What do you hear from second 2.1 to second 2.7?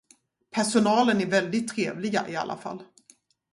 i alla